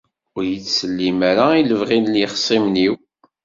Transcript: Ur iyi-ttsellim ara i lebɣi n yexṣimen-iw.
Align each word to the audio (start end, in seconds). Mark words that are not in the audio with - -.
Ur 0.35 0.43
iyi-ttsellim 0.45 1.19
ara 1.29 1.45
i 1.59 1.61
lebɣi 1.63 1.97
n 1.99 2.19
yexṣimen-iw. 2.21 2.95